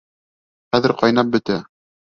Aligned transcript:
Хәҙер 0.77 0.95
ҡайнап 1.05 1.33
бөтә! 1.39 1.63